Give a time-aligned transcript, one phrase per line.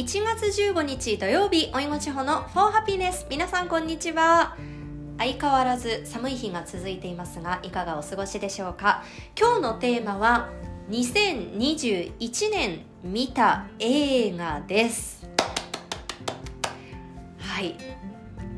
[0.00, 4.56] 1月15日土曜日おいもちほの For Happiness 皆さんこんにちは。
[5.18, 9.04] 相変わらず寒い日が続いていますがいかがお過ごしでしょうか？
[9.38, 10.48] 今日のテーマは
[10.88, 15.28] 2021年見た映画です。
[17.38, 17.76] はい。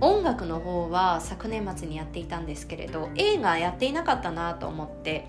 [0.02, 5.26] 音楽の方は昨年末にやっていたんですけれど映画やっていなかったなと思って、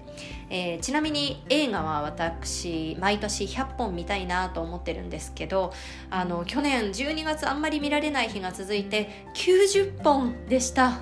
[0.49, 5.71] えー、ちなみに映画は私毎年100本見たいなと思ってるんですけど
[6.09, 11.01] あの去年12月あんまり見られない日が続いて90本でした。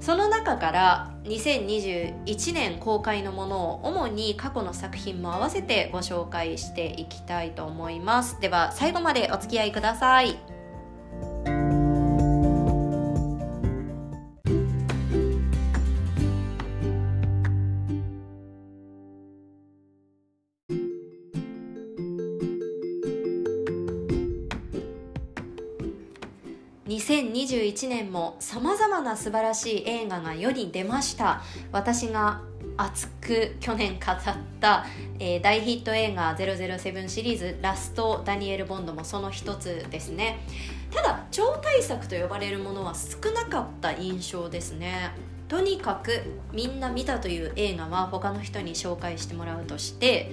[0.00, 8.40] その中から2021年公開のものを主に過去の作品も合わせてご紹介していきたいと思います。
[8.40, 10.59] では最後までお付き合いください。
[27.10, 31.42] 2021年もさまざまな素晴らしい映画が世に出ました。
[31.72, 32.40] 私が
[32.76, 34.18] 熱く去年語っ
[34.60, 34.86] た、
[35.18, 40.46] えー、大ヒット映画007シリーズラストダニエル・ボンドもその一つですね。
[40.92, 45.10] ただ超大作と呼ばれるものは少なかった印象ですね。
[45.48, 50.30] とにかくみんな見たという映画は他の人に紹介してもらうとして。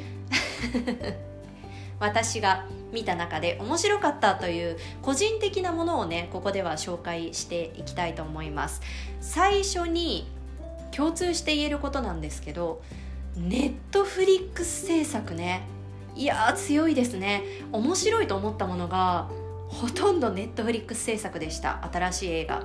[1.99, 8.81] 私が見た中で面白かったという個人的なものをねここでは紹介していきたいと思います。
[9.19, 10.27] 最初に
[10.91, 12.81] 共通して言えることなんですけど
[13.35, 15.61] ネットフリックス制作ね。
[16.15, 17.43] いや強いですね。
[17.71, 19.29] 面白いと思ったものが
[19.67, 21.87] ほとんどネットフリックス制作でした。
[21.91, 22.63] 新しい映画。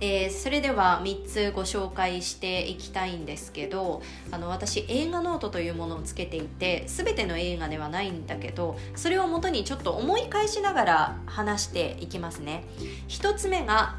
[0.00, 12.64] えー、それでは3つご紹介していきたいんですけどあの私映画ノートというものをつけていて全ての映画ではないんだけどそれをもとにちょっと思い返しながら話していきますね。
[13.08, 13.96] 1つ目が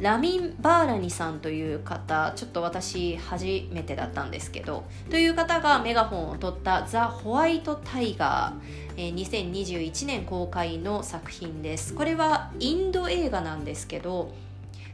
[0.00, 11.94] ラミン・バーラニさんという方ちょっと私初めてだったんですけどという方がメガホンを取った「ザ・ホワイト・タイガー」えー、2021年公開の作品です。
[11.94, 14.32] これはインド映画なんですけど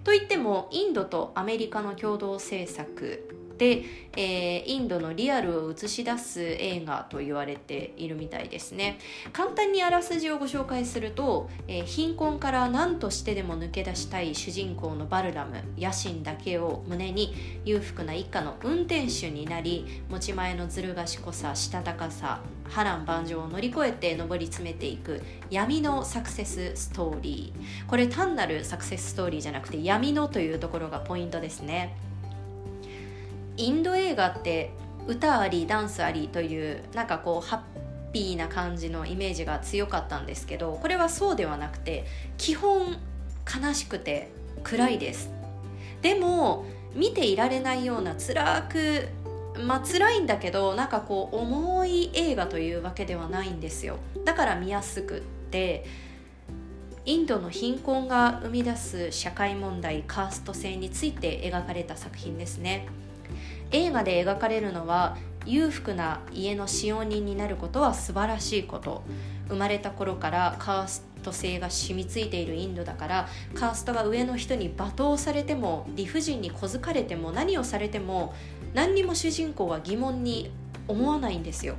[0.04, 8.98] といってもインドとアメリカの共同政策、えー、インドのリアルを映し出す映画と言われているみたいですね。
[9.32, 15.54] 簡単にあらすじをご紹介すると、えー、貧困から何としてでも抜け出したい主人公のバルラム。
[15.78, 27.88] 野心だけを胸に裕福な一家の運転手になり持ち前のずる賢さしたたかさ波乱万丈を乗り越えて上り詰めていく闇のサクセスストーリー。
[27.88, 31.96] これ単なるサクセスストーリーじゃなくて闇のというところがポイントですね。
[33.56, 34.72] インド映画って
[35.06, 37.60] 歌ありダンスありというなんかこうハッ
[38.12, 42.06] ピーな感じのイメージが強かったんですけどこれはそうではなくて
[42.38, 42.96] 基本
[43.62, 44.30] 悲しくて
[44.62, 45.30] 暗いです。
[46.00, 46.64] でも
[46.94, 49.08] 見ていられないような辛く
[49.58, 53.98] まあ辛いんだけどなんかこう重い映画というわけではないんですよ。
[54.24, 55.20] だから見やすくっ
[55.50, 55.84] て
[57.06, 62.86] インドの貧困が生み出す社会問題カースト制について描かれた作品ですね。
[63.74, 69.02] 映画で描かれるのは裕福な家の使用人になることは素晴らしいこと。
[69.48, 78.32] 生まれた頃からカースト性が染みついているインドだからカーストが上の人に罵倒されても理不尽に小づかれても何をされても
[78.72, 80.50] 何にも主人公は疑問に
[80.86, 81.74] 思わないんですよ。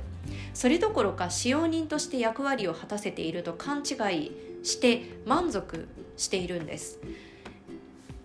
[0.52, 7.00] それどころか使用人として役割を果たせていると勘違いして満足しているんです。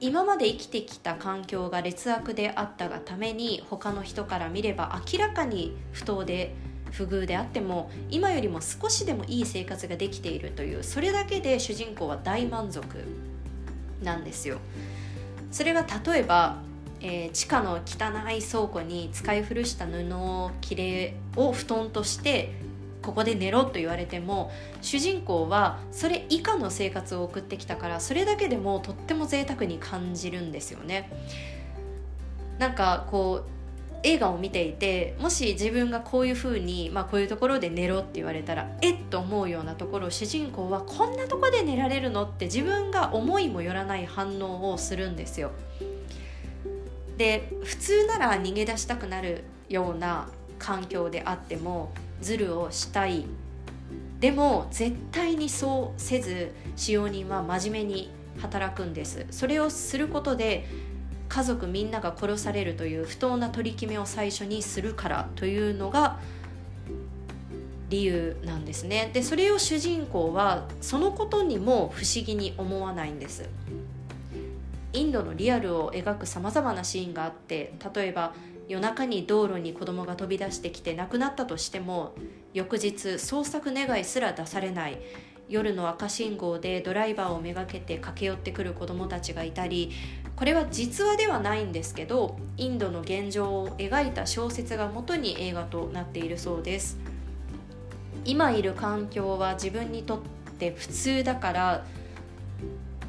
[0.04, 6.56] 今まで生きてきた環境が劣悪であったがために他の人から見れば明らかに不当で
[6.90, 12.84] 不遇であっても今よりも少しでもいい生活ができているというそれだけで主人公は大満足
[14.02, 14.58] なんですよ。
[15.52, 16.58] それが例えば、
[17.00, 22.56] えー、地下の汚い倉庫に使い古した布を切れを布団として
[23.02, 24.52] ここで寝ろと言われても
[24.82, 31.10] 主人公はそれ以下の生活を送ってきたからそれだけでもとっても贅沢に感じるんですよね。
[32.60, 33.52] なんかこう
[34.04, 45.52] 映画を見ていてもし自分がこういうふうに、まあ、こういうところで寝ろって言われたらえっと思うようなところを主人公はこんなとこで寝られるのって自分が思いもよらない反応をするんですよ。
[47.18, 50.28] で普通なら逃げ出したくなるような
[50.58, 51.92] 環境であっても
[52.22, 53.26] ズルをしたい
[54.20, 59.26] でも絶対にそうせず使用人は真面目に働くんです。
[59.32, 60.68] それをすることで
[61.28, 66.20] 家族みんなが殺されるという不当な取り決めを最初にするからというのが
[67.90, 69.10] 理由なんですね。
[69.14, 73.50] でそれを主人公はそのことにも不思議に思わないんです。
[74.94, 78.34] インドのリアルを描くさまざまなシーンがあって例えば
[78.72, 82.14] 夜中に道路に子供が飛び出してきて亡くなったとしても
[82.54, 84.98] 翌日捜索願いすら出されない。
[85.50, 89.92] 夜の赤信号でドライバーをめがけて駆け寄ってくる子どもたちがいたり
[90.38, 96.98] これは実話ではないんですけどインドの現状を描いた小説が元に映画となっているそうです。
[98.24, 100.20] 今いる環境は自分にとっ
[100.58, 101.86] て普通だから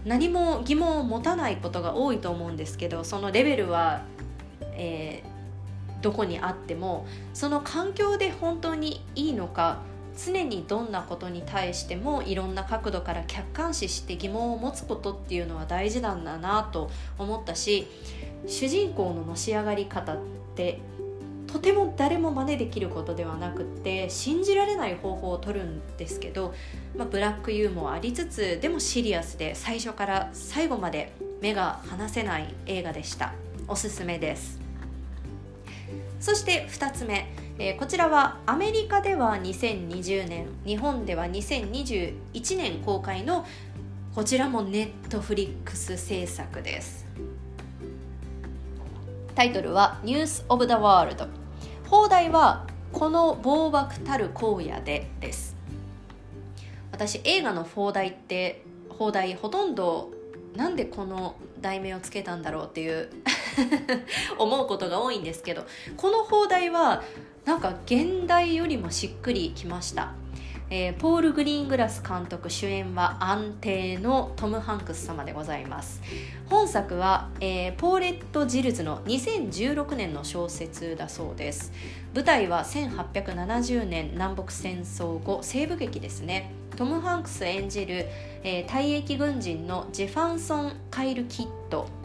[0.04, 4.02] 何も疑問を持たないことが多いと思うんですけどそのレベルは、
[4.72, 5.31] えー、
[6.02, 9.80] どこにあってもその環境で本当にいいのか
[10.16, 17.86] 常にどんなことに対してもいろんな角度から客観視して疑問を持つことっていうのは大事なんだなと思ったし
[18.46, 20.18] 主人公ののし上がり方っ
[20.54, 20.80] て
[21.46, 26.54] とても誰も真似できることではなくって信じられない方法を取るんですけど、
[26.96, 31.12] まあ、ブラックユーモアありつつでもシリアスで最初から最後まで
[31.42, 33.34] 目が離せない映画でした。
[33.68, 34.61] おすすめです。
[36.22, 37.28] そして2つ目
[37.58, 43.46] えー、こちらはアメリカでは2020年日本では2021年公開の
[44.14, 47.06] こちらもネットフリックス制作です。
[49.34, 51.26] タイトルは「ニュース・オブ・ザ・ワールド」
[51.88, 55.54] 放題は「この暴漠たる荒野で」です。
[56.90, 60.10] 私映画の放題って放題ほとんど
[60.56, 63.08] なんでこの題名をつけたんだろうっていう
[64.38, 65.64] 思うことが多いんですけど
[65.96, 67.02] この放題は
[67.44, 70.12] なんか現代よりもしっくりきました、
[70.74, 76.00] えー、ポール・グリーングラス監督主演は安定のトム・ハンクス様でございます。
[76.48, 81.72] 本作は、えー、ポーレット・ジルズの2016年の小説だそうです。
[82.14, 86.52] 舞台は1870年南北戦争後西部劇ですね。
[86.76, 88.06] トム・ハンクス演じる、
[88.42, 92.01] えー、退役軍人のジェファンソン・カイル・キッド。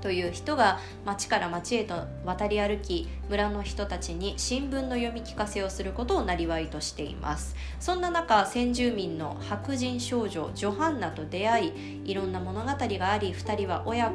[0.00, 7.56] という人が町から町へと渡り歩き村の人たちに新聞の読み聞かせをすることをなりわいとしています。
[7.80, 12.76] そんな中先住民の白人少女ジョハンナと出会いいろんな物語が
[13.10, 14.12] あり2人は親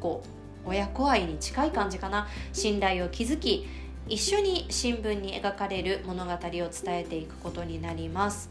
[0.00, 0.22] 子
[0.64, 2.26] 親子愛に近い感じかな。
[2.52, 3.66] 信頼を築き
[4.08, 8.50] 一緒に新聞に描かれる物語を伝えていくことになります。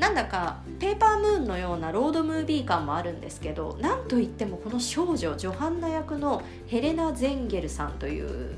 [0.00, 8.54] なんだかペーパームーンのようなロードムービー感もあるんですけどなんといってもこの少女ジョハンナ役のヘレナ・ゼンゲルさんという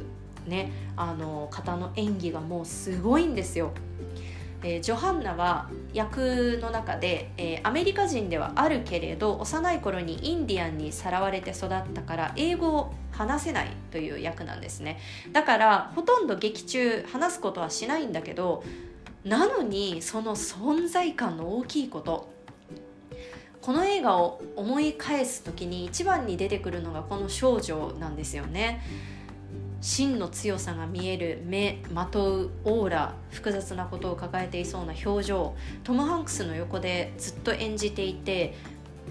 [0.47, 3.73] ねあの方の演技がもうすごいんですよ。
[4.65, 15.01] えー、ジョハンナは役の中で、えー、アメリカ人ではあるけれど幼い頃にインディアンにさらわれて育ったから英語を話せないという役なんですね
[15.33, 18.63] だからほとんど劇中話すことはしないんだけど
[19.25, 22.31] なのにその存在感の大きいこと。
[23.61, 28.83] この映画を思い返す時に一番に出てくるのがこの少女なんですよね。
[29.81, 35.55] 真の強さが見える目まとうオーラ複雑なことを抱えていそうな表情。
[35.85, 38.55] トム・ハンクスの横でずっと演じていて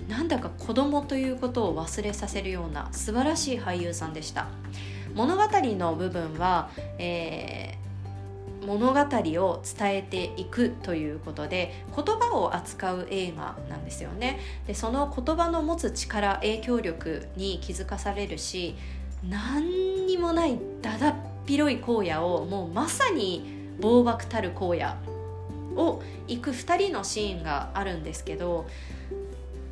[0.09, 4.47] なんだか子供ということを忘れさせるような素晴らしい俳優さんでした。
[5.13, 7.77] 物語の部分は、え
[8.61, 14.39] 物語を伝えていくということで言葉を扱う映画なんですよね。
[14.67, 18.75] でその言葉の持つ力影響力に気づかされるし
[19.27, 21.15] 何にもないだだっ
[21.51, 23.43] 広い荒野をもうまさに
[23.81, 24.95] 暴漠たる荒野
[25.75, 28.67] を行く2人のシーンがあるんですけど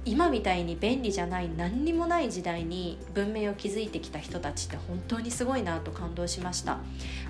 [0.05, 6.79] 今みたいに便利じゃない何にもない時代に文明を築いてきた人たちって本当にすごいなと感動しました。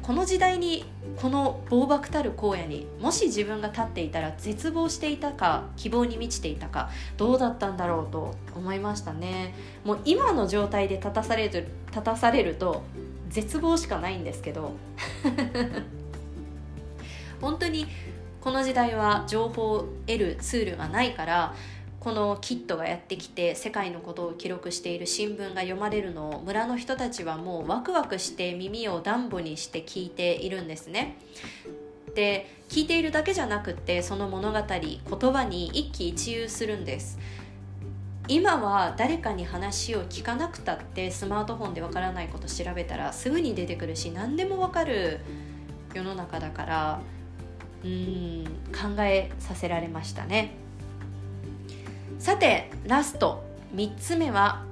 [0.01, 0.85] この時代に
[1.17, 9.55] この暴漠たる荒野にもし自分が立っていたら絶望していたか希望に満ちていたかどうだったんだろうと思いましたね。
[9.83, 12.83] もう今の状態で立たされる立たされると
[13.29, 14.73] 絶望しかないんですけど。
[17.41, 17.88] 本当に
[18.41, 21.53] この時代は情報を得るツールがないから
[22.00, 31.18] このキットがやってきて世界のことを記録している新聞が読まれるのを村の人たちはもうワクワクして耳を暖房にして聞いているんですね。
[32.15, 37.20] で聞いているだけじゃなくてその物語言葉に一喜一憂するんです。
[38.29, 45.20] 今は誰かに話を聞かなくたってスマートフォンでわからないこと調べたらすぐに出てくるし何でもわかる
[45.96, 47.01] 世の中だから
[47.84, 50.68] うん考えさせられましたね。
[52.19, 54.65] さてラスト3つ目は、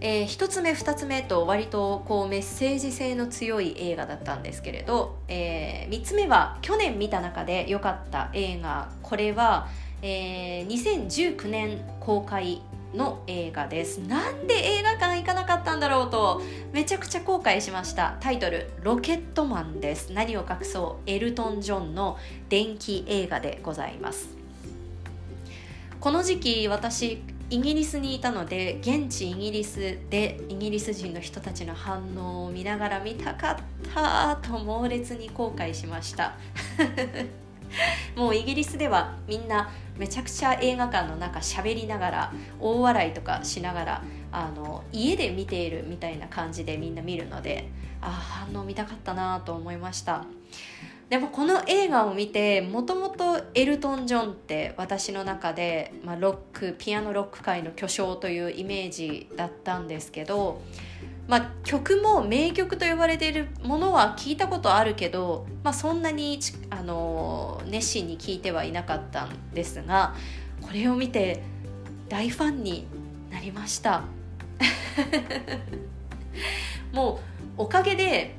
[0.00, 8.88] えー、1つ目2つ目と割とこうメッセージ性の強い映画だったんですけれど、えー、3つ目は去年見た中で良かった映画。
[9.02, 9.66] これは、
[10.02, 12.62] えー、2019年公開
[12.94, 13.98] の映画です。
[13.98, 18.18] なんで映画館行かなかったんだろうとめちゃくちゃ後悔しました。
[18.20, 20.12] タイトル「ロケットマン」です。
[20.12, 21.10] 何を隠そう。
[21.10, 22.16] エルトン・ジョンの
[22.48, 24.35] 電気映画でございます。
[26.06, 27.20] この時期私
[27.50, 33.56] イギリスにいたので現地イギリスでイギリス人の人たちの反応を見ながら見たかっ
[33.92, 36.36] たと猛烈に後悔しました。
[38.14, 47.68] もうイギリスではみんなめちゃくちゃ映画館の中喋りながら大笑いとかしながらあの家で見ているみたいな感じでみんな見るので
[48.00, 48.10] ああ
[48.52, 50.24] 反応見たかったなと思いました。
[51.08, 60.60] でもこの映画を見てもともとエルトン・ジョンって私の中で、まあ、ロックピアノロック界の巨匠というイメージだったんですけど
[61.28, 66.38] まあ、曲も名曲と呼ばれているものは聞いたことあるけど、まあ、そんなに
[66.70, 70.14] あの熱心に聴いてはいなかったんですが
[70.62, 71.42] これを見て
[72.08, 72.86] 大ファンに
[73.30, 74.04] なりました。
[76.92, 77.20] も
[77.58, 78.35] うおかげで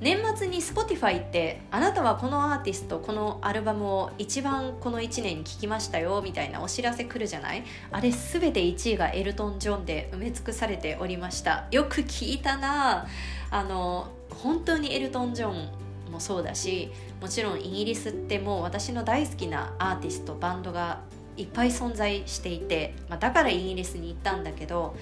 [0.00, 7.64] 年末に Spotify ってあなたはこのアーティストこのアルバムを一番この1年に聴きましたよみたいなお知らせ来るじゃない？
[7.90, 11.66] あれ全て1位がエルトン・ジョンで埋め尽くされておりました。
[11.72, 13.06] よく聞いたな。
[13.50, 15.68] あの本当にエルトン・ジョン
[16.12, 16.90] もそうだし
[17.20, 21.00] もちろんイギリスってもう私の大好きなアーティストバンドが
[21.36, 24.96] いっぱい存在していて、まあ、だからイギリスに行ったんだけど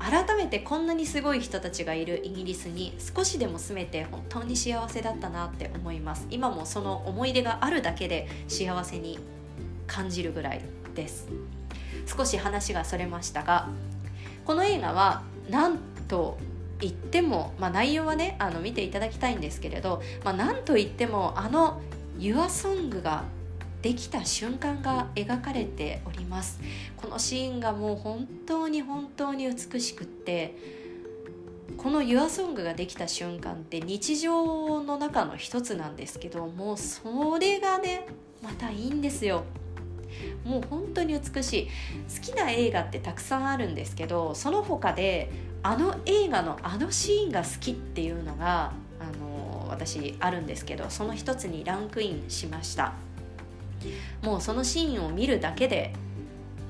[0.00, 6.26] 改めてこんなにすごい人たちがいるイギリスに少しでも住めて本当に幸せだったなって思います。
[6.30, 9.18] 今もその思い出があるだけで幸せに
[9.86, 10.62] 感じるぐらい
[10.94, 11.28] です。
[12.06, 13.68] 少し話がそれましたが
[14.44, 15.78] この映画はなん
[16.08, 16.38] と
[16.80, 21.80] 言っても、まあ、内容はねあの見ていただきたいんですけれど、まあ、なんと言ってもあの
[22.18, 23.24] 「YourSong」が
[23.82, 26.60] できた瞬間が描かれております。
[26.96, 30.54] このシーンがもう本当に本当に美しくって
[31.76, 38.06] この「YourSong」ができた瞬間って日常の中の一つなんですけどもうそれがね
[38.42, 39.44] またいいんですよ。
[40.44, 41.68] もう本当に美しい。
[42.14, 45.30] 好きな映画ってたくさんあるんですけどその他で
[45.62, 52.92] あの映画のあのシーンが好きっていうのがあの私あるんですけどその一つにランクインしました。
[54.22, 55.92] もうそのシーンを見るだけで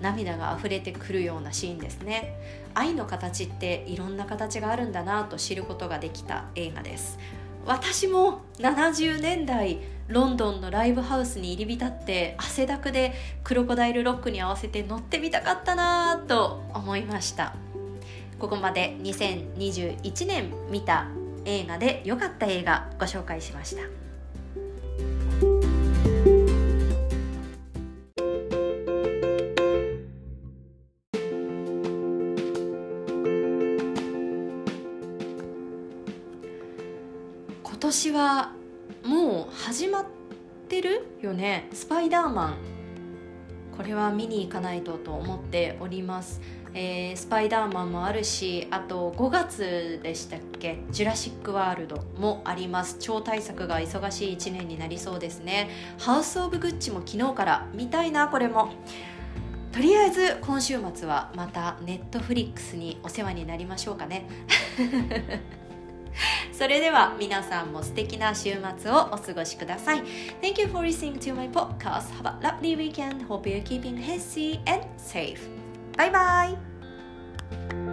[0.00, 2.34] 涙が溢れてくるようなシーンですね。
[2.74, 7.18] 愛の形っていろんな形があるんだなと知ることができた映画です。
[7.66, 13.12] 私も70年代ロンドンのライブハウスに入り浸って汗だくで
[13.44, 17.54] クロコダイルロックに合わせて乗ってみたかったなと思いました。
[18.38, 21.06] ここまで2021年見た
[21.44, 23.99] 映画で良かった映画ご紹介しました。
[37.90, 38.52] 年は
[39.04, 40.04] もう始まっ
[40.68, 41.68] てるよね？
[41.72, 42.54] スパイダーマン。
[43.76, 46.40] これは見に行かないとと思っております、
[46.74, 50.84] えー、スパイダーマンもあるしあと5月でしたっけ？
[50.90, 52.96] ジュラシック・ワールドもあります。
[53.00, 55.68] 超大作が忙しい1年になりそうですね。
[55.98, 58.70] ハウス・オブ・グッチも昨日から見たいなこれも。
[59.72, 64.28] とりあえず今週末はまたネットフリックスにお世話になりましょうかね。
[66.52, 70.02] それでは皆さんも素敵な週末をお過ごしください。
[70.42, 72.10] Thank you for listening to my podcast.
[72.22, 73.26] Have a lovely weekend.
[73.26, 75.48] Hope you're keeping healthy and safe.
[75.96, 77.89] Bye bye!